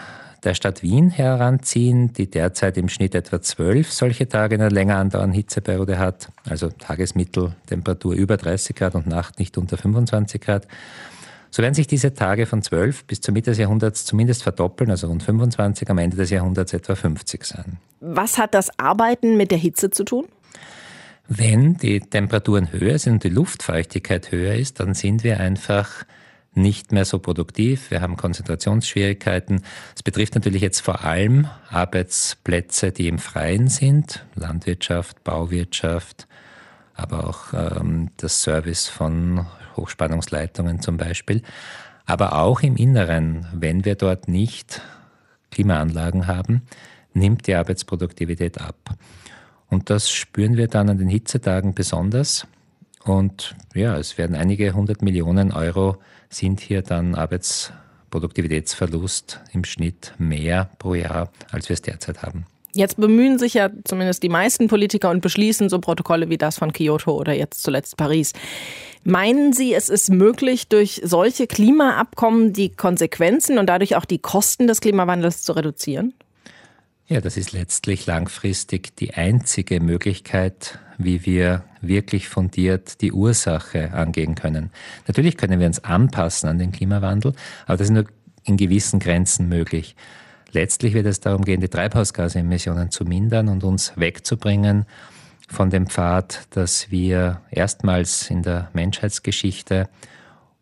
[0.45, 4.97] der Stadt Wien heranziehen, die derzeit im Schnitt etwa zwölf solche Tage in einer länger
[4.97, 10.69] andauernden Hitzeperiode hat, also Tagesmitteltemperatur über 30 Grad und Nacht nicht unter 25 Grad,
[11.51, 15.09] so werden sich diese Tage von 12 bis zur Mitte des Jahrhunderts zumindest verdoppeln, also
[15.09, 17.79] rund 25, am Ende des Jahrhunderts etwa 50 sein.
[18.01, 20.27] Was hat das Arbeiten mit der Hitze zu tun?
[21.29, 26.05] Wenn die Temperaturen höher sind und die Luftfeuchtigkeit höher ist, dann sind wir einfach
[26.55, 27.91] nicht mehr so produktiv.
[27.91, 29.63] Wir haben Konzentrationsschwierigkeiten.
[29.95, 36.27] Es betrifft natürlich jetzt vor allem Arbeitsplätze, die im Freien sind, Landwirtschaft, Bauwirtschaft,
[36.95, 41.43] aber auch ähm, das Service von Hochspannungsleitungen zum Beispiel.
[42.07, 44.81] Aber auch im Inneren, wenn wir dort nicht
[45.51, 46.63] Klimaanlagen haben,
[47.13, 48.77] nimmt die Arbeitsproduktivität ab.
[49.69, 52.47] Und das spüren wir dann an den Hitzetagen besonders.
[53.05, 55.97] Und ja, es werden einige hundert Millionen Euro
[56.29, 62.47] sind hier dann Arbeitsproduktivitätsverlust im Schnitt mehr pro Jahr, als wir es derzeit haben.
[62.77, 66.73] Jetzt bemühen sich ja zumindest die meisten Politiker und beschließen so Protokolle wie das von
[66.73, 68.35] Kyoto oder jetzt zuletzt Paris.
[69.03, 74.67] Meinen Sie, es ist möglich, durch solche Klimaabkommen die Konsequenzen und dadurch auch die Kosten
[74.67, 76.13] des Klimawandels zu reduzieren?
[77.09, 84.35] Ja, das ist letztlich langfristig die einzige Möglichkeit, wie wir wirklich fundiert die Ursache angehen
[84.35, 84.71] können.
[85.07, 87.33] Natürlich können wir uns anpassen an den Klimawandel,
[87.67, 88.07] aber das ist nur
[88.43, 89.95] in gewissen Grenzen möglich.
[90.51, 94.85] Letztlich wird es darum gehen, die Treibhausgasemissionen zu mindern und uns wegzubringen
[95.49, 99.89] von dem Pfad, dass wir erstmals in der Menschheitsgeschichte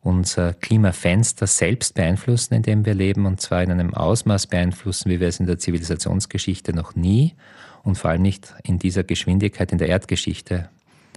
[0.04, 5.18] unser Klimafenster selbst beeinflussen, in dem wir leben, und zwar in einem Ausmaß beeinflussen, wie
[5.18, 7.34] wir es in der Zivilisationsgeschichte noch nie
[7.82, 10.68] und vor allem nicht in dieser Geschwindigkeit in der Erdgeschichte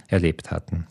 [0.08, 0.86] erlebt hatten.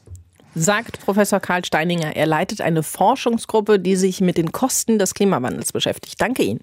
[0.53, 2.15] Sagt Professor Karl Steininger.
[2.15, 6.19] Er leitet eine Forschungsgruppe, die sich mit den Kosten des Klimawandels beschäftigt.
[6.21, 6.61] Danke Ihnen.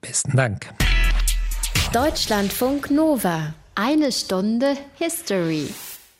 [0.00, 0.72] Besten Dank.
[1.92, 3.54] Deutschlandfunk Nova.
[3.74, 5.68] Eine Stunde History.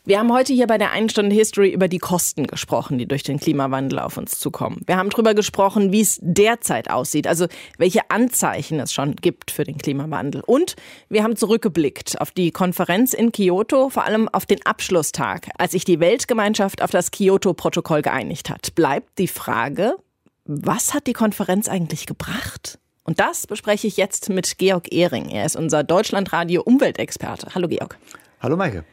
[0.08, 3.24] Wir haben heute hier bei der einen Stunde History über die Kosten gesprochen, die durch
[3.24, 4.80] den Klimawandel auf uns zukommen.
[4.86, 9.64] Wir haben darüber gesprochen, wie es derzeit aussieht, also welche Anzeichen es schon gibt für
[9.64, 10.44] den Klimawandel.
[10.46, 10.76] Und
[11.08, 15.84] wir haben zurückgeblickt auf die Konferenz in Kyoto, vor allem auf den Abschlusstag, als sich
[15.84, 18.76] die Weltgemeinschaft auf das Kyoto-Protokoll geeinigt hat.
[18.76, 19.96] Bleibt die Frage,
[20.44, 22.78] was hat die Konferenz eigentlich gebracht?
[23.02, 25.30] Und das bespreche ich jetzt mit Georg Ehring.
[25.30, 27.56] Er ist unser Deutschlandradio Umweltexperte.
[27.56, 27.98] Hallo Georg.
[28.40, 28.84] Hallo Maike.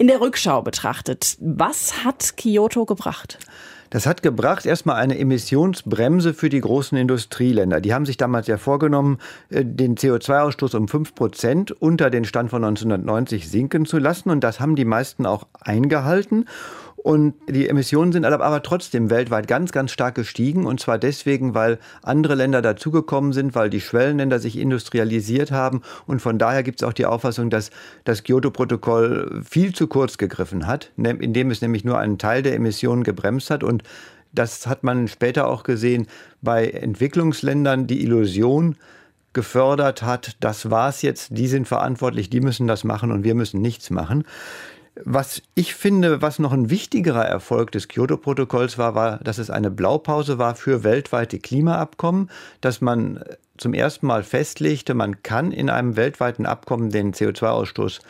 [0.00, 3.38] In der Rückschau betrachtet, was hat Kyoto gebracht?
[3.90, 7.82] Das hat gebracht erstmal eine Emissionsbremse für die großen Industrieländer.
[7.82, 9.18] Die haben sich damals ja vorgenommen,
[9.50, 14.30] äh, den CO2-Ausstoß um 5 Prozent unter den Stand von 1990 sinken zu lassen.
[14.30, 16.46] Und das haben die meisten auch eingehalten.
[17.02, 20.66] Und die Emissionen sind aber trotzdem weltweit ganz, ganz stark gestiegen.
[20.66, 25.80] Und zwar deswegen, weil andere Länder dazugekommen sind, weil die Schwellenländer sich industrialisiert haben.
[26.06, 27.70] Und von daher gibt es auch die Auffassung, dass
[28.04, 32.54] das Kyoto-Protokoll viel zu kurz gegriffen hat, ne, indem es nämlich nur einen Teil der
[32.54, 33.64] Emissionen gebremst hat.
[33.64, 33.82] Und
[34.32, 36.06] das hat man später auch gesehen
[36.42, 38.76] bei Entwicklungsländern, die Illusion,
[39.32, 43.60] gefördert hat, das war's jetzt, die sind verantwortlich, die müssen das machen und wir müssen
[43.60, 44.24] nichts machen.
[44.96, 49.70] Was ich finde, was noch ein wichtigerer Erfolg des Kyoto-Protokolls war, war, dass es eine
[49.70, 53.22] Blaupause war für weltweite Klimaabkommen, dass man
[53.60, 58.00] zum ersten Mal festlegte, man kann in einem weltweiten Abkommen den CO2-Ausstoß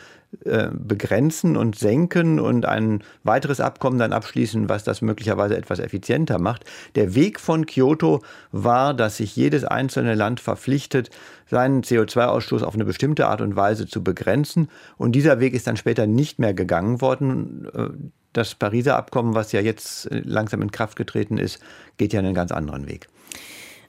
[0.45, 6.39] äh, begrenzen und senken und ein weiteres Abkommen dann abschließen, was das möglicherweise etwas effizienter
[6.39, 6.63] macht.
[6.95, 8.21] Der Weg von Kyoto
[8.53, 11.09] war, dass sich jedes einzelne Land verpflichtet,
[11.49, 14.69] seinen CO2-Ausstoß auf eine bestimmte Art und Weise zu begrenzen.
[14.97, 17.67] Und dieser Weg ist dann später nicht mehr gegangen worden.
[17.73, 17.89] Äh,
[18.31, 21.59] das Pariser Abkommen, was ja jetzt äh, langsam in Kraft getreten ist,
[21.97, 23.09] geht ja einen ganz anderen Weg.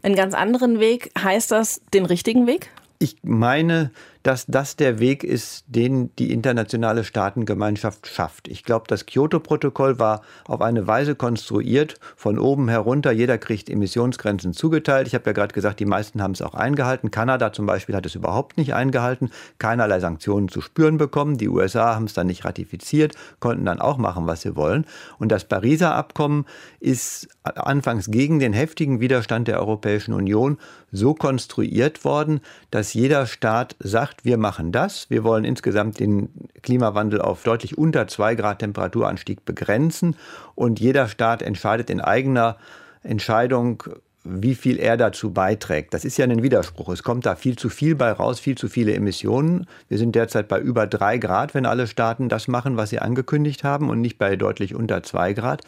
[0.02, 2.70] Einen ganz anderen Weg heißt das den richtigen Weg?
[2.98, 3.90] Ich meine,
[4.22, 8.46] dass das der Weg ist, den die internationale Staatengemeinschaft schafft.
[8.46, 14.52] Ich glaube, das Kyoto-Protokoll war auf eine Weise konstruiert, von oben herunter, jeder kriegt Emissionsgrenzen
[14.52, 15.08] zugeteilt.
[15.08, 17.10] Ich habe ja gerade gesagt, die meisten haben es auch eingehalten.
[17.10, 21.38] Kanada zum Beispiel hat es überhaupt nicht eingehalten, keinerlei Sanktionen zu spüren bekommen.
[21.38, 24.86] Die USA haben es dann nicht ratifiziert, konnten dann auch machen, was sie wollen.
[25.18, 26.46] Und das Pariser Abkommen
[26.78, 30.58] ist anfangs gegen den heftigen Widerstand der Europäischen Union
[30.92, 36.28] so konstruiert worden, dass jeder Staat sagt, wir machen das, wir wollen insgesamt den
[36.62, 40.16] Klimawandel auf deutlich unter 2 Grad Temperaturanstieg begrenzen
[40.54, 42.56] und jeder Staat entscheidet in eigener
[43.02, 43.82] Entscheidung,
[44.24, 45.94] wie viel er dazu beiträgt.
[45.94, 46.90] Das ist ja ein Widerspruch.
[46.90, 49.66] Es kommt da viel zu viel bei raus, viel zu viele Emissionen.
[49.88, 53.64] Wir sind derzeit bei über drei Grad, wenn alle Staaten das machen, was sie angekündigt
[53.64, 55.62] haben und nicht bei deutlich unter zwei Grad.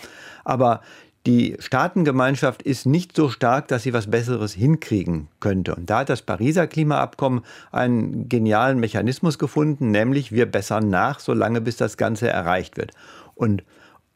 [0.44, 0.82] Aber
[1.26, 5.74] die Staatengemeinschaft ist nicht so stark, dass sie was Besseres hinkriegen könnte.
[5.74, 11.62] Und da hat das Pariser Klimaabkommen einen genialen Mechanismus gefunden, nämlich wir bessern nach, solange
[11.62, 12.92] bis das Ganze erreicht wird.
[13.34, 13.64] Und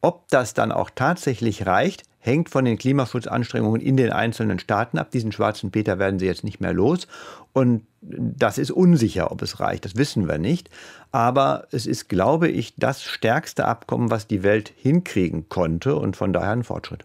[0.01, 5.11] ob das dann auch tatsächlich reicht, hängt von den Klimaschutzanstrengungen in den einzelnen Staaten ab.
[5.11, 7.07] Diesen schwarzen Peter werden sie jetzt nicht mehr los.
[7.53, 9.85] Und das ist unsicher, ob es reicht.
[9.85, 10.69] Das wissen wir nicht.
[11.11, 16.33] Aber es ist, glaube ich, das stärkste Abkommen, was die Welt hinkriegen konnte und von
[16.33, 17.03] daher ein Fortschritt.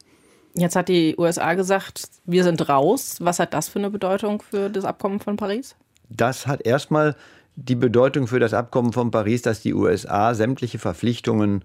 [0.54, 3.16] Jetzt hat die USA gesagt, wir sind raus.
[3.20, 5.74] Was hat das für eine Bedeutung für das Abkommen von Paris?
[6.11, 7.16] Das hat erstmal
[7.57, 11.64] die Bedeutung für das Abkommen von Paris, dass die USA sämtliche Verpflichtungen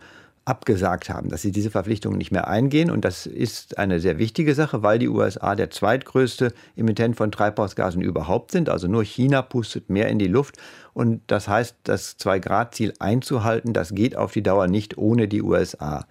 [0.50, 2.90] abgesagt haben, dass sie diese Verpflichtungen nicht mehr eingehen.
[2.90, 8.02] Und das ist eine sehr wichtige Sache, weil die USA der zweitgrößte Emittent von Treibhausgasen
[8.02, 8.68] überhaupt sind.
[8.68, 10.58] Also nur China pustet mehr in die Luft.
[10.94, 16.08] Und das heißt, das Zwei-Grad-Ziel einzuhalten, das geht auf die Dauer nicht ohne die USA.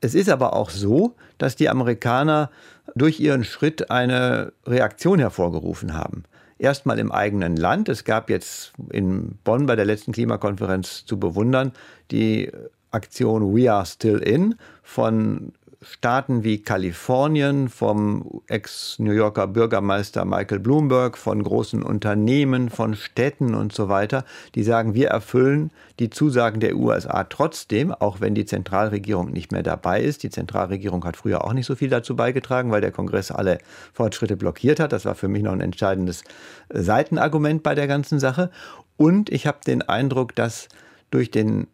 [0.00, 2.50] Es ist aber auch so, dass die Amerikaner
[2.94, 6.22] durch ihren Schritt eine Reaktion hervorgerufen haben.
[6.58, 7.88] Erstmal im eigenen Land.
[7.88, 11.72] Es gab jetzt in Bonn bei der letzten Klimakonferenz zu bewundern
[12.12, 12.52] die
[12.90, 21.16] Aktion We Are Still In von Staaten wie Kalifornien, vom Ex-New Yorker Bürgermeister Michael Bloomberg,
[21.16, 24.24] von großen Unternehmen, von Städten und so weiter,
[24.56, 25.70] die sagen, wir erfüllen
[26.00, 30.24] die Zusagen der USA trotzdem, auch wenn die Zentralregierung nicht mehr dabei ist.
[30.24, 33.58] Die Zentralregierung hat früher auch nicht so viel dazu beigetragen, weil der Kongress alle
[33.92, 34.92] Fortschritte blockiert hat.
[34.92, 36.24] Das war für mich noch ein entscheidendes
[36.70, 38.50] Seitenargument bei der ganzen Sache.
[38.96, 40.66] Und ich habe den Eindruck, dass
[41.10, 41.68] durch den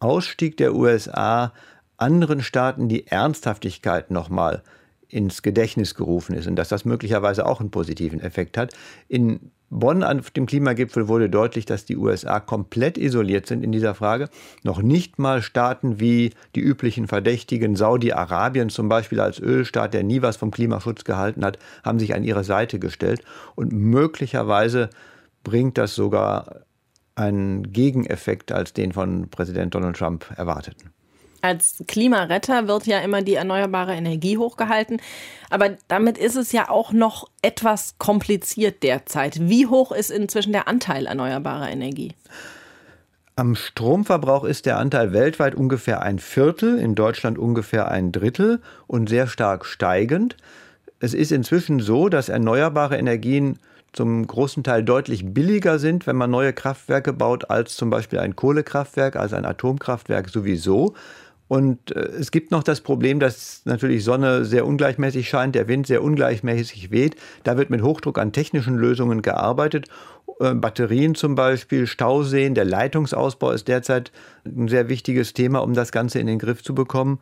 [0.00, 1.52] Ausstieg der USA
[1.96, 4.62] anderen Staaten die Ernsthaftigkeit nochmal
[5.08, 8.74] ins Gedächtnis gerufen ist und dass das möglicherweise auch einen positiven Effekt hat.
[9.08, 13.94] In Bonn auf dem Klimagipfel wurde deutlich, dass die USA komplett isoliert sind in dieser
[13.94, 14.30] Frage.
[14.62, 20.22] Noch nicht mal Staaten wie die üblichen Verdächtigen, Saudi-Arabien zum Beispiel als Ölstaat, der nie
[20.22, 23.22] was vom Klimaschutz gehalten hat, haben sich an ihre Seite gestellt.
[23.56, 24.88] Und möglicherweise
[25.44, 26.62] bringt das sogar
[27.18, 30.90] einen Gegeneffekt als den von Präsident Donald Trump erwarteten.
[31.40, 35.00] Als Klimaretter wird ja immer die erneuerbare Energie hochgehalten.
[35.50, 39.48] Aber damit ist es ja auch noch etwas kompliziert derzeit.
[39.48, 42.12] Wie hoch ist inzwischen der Anteil erneuerbarer Energie?
[43.36, 49.08] Am Stromverbrauch ist der Anteil weltweit ungefähr ein Viertel, in Deutschland ungefähr ein Drittel und
[49.08, 50.36] sehr stark steigend.
[50.98, 53.60] Es ist inzwischen so, dass erneuerbare Energien
[53.92, 58.36] zum großen Teil deutlich billiger sind, wenn man neue Kraftwerke baut, als zum Beispiel ein
[58.36, 60.94] Kohlekraftwerk, als ein Atomkraftwerk sowieso.
[61.48, 65.86] Und äh, es gibt noch das Problem, dass natürlich Sonne sehr ungleichmäßig scheint, der Wind
[65.86, 67.16] sehr ungleichmäßig weht.
[67.42, 69.88] Da wird mit Hochdruck an technischen Lösungen gearbeitet.
[70.40, 74.12] Äh, Batterien zum Beispiel, Stauseen, der Leitungsausbau ist derzeit
[74.44, 77.18] ein sehr wichtiges Thema, um das Ganze in den Griff zu bekommen.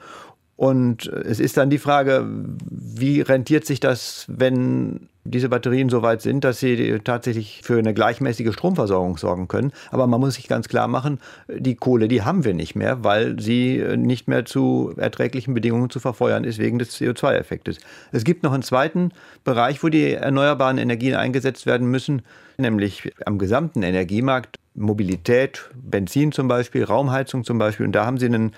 [0.56, 2.26] Und äh, es ist dann die Frage,
[2.68, 7.92] wie rentiert sich das, wenn diese Batterien so weit sind, dass sie tatsächlich für eine
[7.94, 9.72] gleichmäßige Stromversorgung sorgen können.
[9.90, 13.38] Aber man muss sich ganz klar machen, die Kohle, die haben wir nicht mehr, weil
[13.40, 17.78] sie nicht mehr zu erträglichen Bedingungen zu verfeuern ist wegen des CO2-Effektes.
[18.12, 19.12] Es gibt noch einen zweiten
[19.44, 22.22] Bereich, wo die erneuerbaren Energien eingesetzt werden müssen,
[22.58, 24.58] nämlich am gesamten Energiemarkt.
[24.78, 27.86] Mobilität, Benzin zum Beispiel, Raumheizung zum Beispiel.
[27.86, 28.52] Und da haben sie einen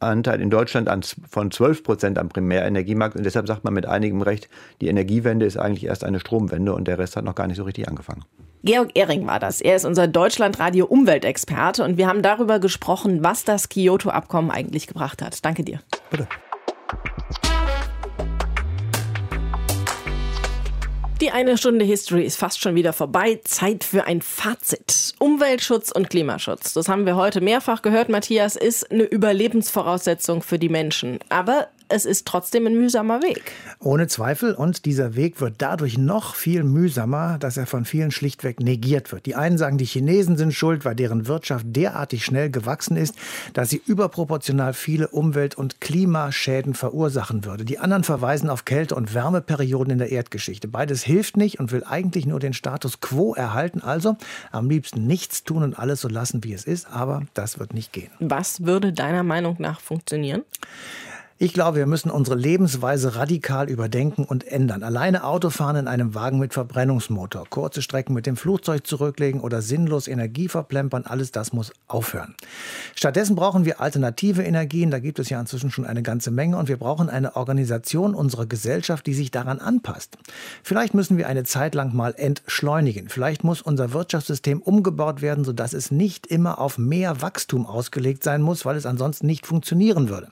[0.00, 3.16] Anteil in Deutschland an, von 12 Prozent am Primärenergiemarkt.
[3.16, 4.48] Und deshalb sagt man mit einigem Recht,
[4.80, 7.64] die Energiewende ist eigentlich erst eine Stromwende und der Rest hat noch gar nicht so
[7.64, 8.24] richtig angefangen.
[8.64, 9.60] Georg Ehring war das.
[9.60, 15.22] Er ist unser Deutschlandradio Umweltexperte und wir haben darüber gesprochen, was das Kyoto-Abkommen eigentlich gebracht
[15.22, 15.44] hat.
[15.44, 15.80] Danke dir.
[16.10, 16.26] Bitte.
[21.20, 23.40] Die eine Stunde History ist fast schon wieder vorbei.
[23.42, 25.14] Zeit für ein Fazit.
[25.18, 26.74] Umweltschutz und Klimaschutz.
[26.74, 31.18] Das haben wir heute mehrfach gehört, Matthias, ist eine Überlebensvoraussetzung für die Menschen.
[31.28, 33.52] Aber es ist trotzdem ein mühsamer Weg.
[33.80, 34.54] Ohne Zweifel.
[34.54, 39.26] Und dieser Weg wird dadurch noch viel mühsamer, dass er von vielen schlichtweg negiert wird.
[39.26, 43.14] Die einen sagen, die Chinesen sind schuld, weil deren Wirtschaft derartig schnell gewachsen ist,
[43.54, 47.64] dass sie überproportional viele Umwelt- und Klimaschäden verursachen würde.
[47.64, 50.68] Die anderen verweisen auf Kälte- und Wärmeperioden in der Erdgeschichte.
[50.68, 53.80] Beides hilft nicht und will eigentlich nur den Status quo erhalten.
[53.80, 54.16] Also
[54.52, 56.90] am liebsten nichts tun und alles so lassen, wie es ist.
[56.90, 58.10] Aber das wird nicht gehen.
[58.20, 60.42] Was würde deiner Meinung nach funktionieren?
[61.40, 64.82] Ich glaube, wir müssen unsere Lebensweise radikal überdenken und ändern.
[64.82, 70.08] Alleine Autofahren in einem Wagen mit Verbrennungsmotor, kurze Strecken mit dem Flugzeug zurücklegen oder sinnlos
[70.08, 72.34] Energie verplempern, alles das muss aufhören.
[72.96, 76.66] Stattdessen brauchen wir alternative Energien, da gibt es ja inzwischen schon eine ganze Menge und
[76.66, 80.18] wir brauchen eine Organisation unserer Gesellschaft, die sich daran anpasst.
[80.64, 83.08] Vielleicht müssen wir eine Zeit lang mal entschleunigen.
[83.08, 88.42] Vielleicht muss unser Wirtschaftssystem umgebaut werden, sodass es nicht immer auf mehr Wachstum ausgelegt sein
[88.42, 90.30] muss, weil es ansonsten nicht funktionieren würde.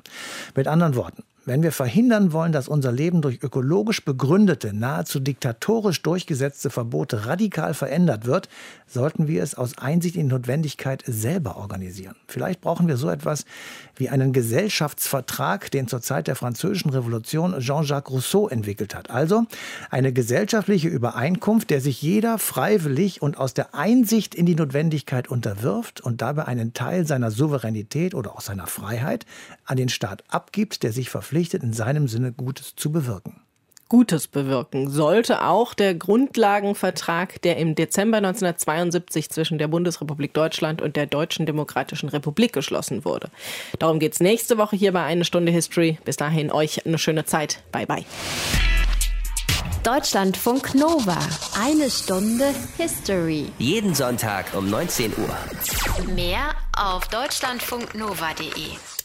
[0.56, 6.02] Mit anderen Worten, wenn wir verhindern wollen, dass unser Leben durch ökologisch begründete, nahezu diktatorisch
[6.02, 8.48] durchgesetzte Verbote radikal verändert wird,
[8.88, 12.16] sollten wir es aus Einsicht in die Notwendigkeit selber organisieren.
[12.26, 13.44] Vielleicht brauchen wir so etwas
[13.94, 19.10] wie einen Gesellschaftsvertrag, den zur Zeit der Französischen Revolution Jean-Jacques Rousseau entwickelt hat.
[19.10, 19.44] Also
[19.88, 26.00] eine gesellschaftliche Übereinkunft, der sich jeder freiwillig und aus der Einsicht in die Notwendigkeit unterwirft
[26.00, 29.26] und dabei einen Teil seiner Souveränität oder auch seiner Freiheit
[29.64, 33.40] an den Staat abgibt, der sich verpflichtet, verpflichtet, in seinem Sinne Gutes zu bewirken.
[33.88, 40.96] Gutes bewirken sollte auch der Grundlagenvertrag, der im Dezember 1972 zwischen der Bundesrepublik Deutschland und
[40.96, 43.30] der Deutschen Demokratischen Republik geschlossen wurde.
[43.78, 45.98] Darum geht es nächste Woche hier bei Eine Stunde History.
[46.04, 47.62] Bis dahin euch eine schöne Zeit.
[47.70, 48.04] Bye bye.
[49.84, 51.18] Deutschlandfunk Nova.
[51.56, 53.52] Eine Stunde History.
[53.58, 56.12] Jeden Sonntag um 19 Uhr.
[56.12, 58.95] Mehr auf deutschlandfunknova.de.